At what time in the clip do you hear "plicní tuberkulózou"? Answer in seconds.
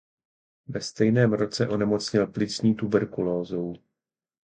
2.27-3.73